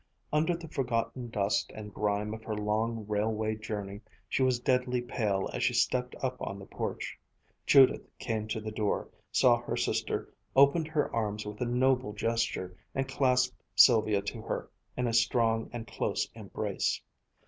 [0.33, 5.47] Under the forgotten dust and grime of her long railway journey, she was deadly pale
[5.53, 7.19] as she stepped up on the porch.
[7.67, 12.75] Judith came to the door, saw her sister, opened her arms with a noble gesture,
[12.95, 16.99] and clasped Sylvia to her in a strong and close embrace.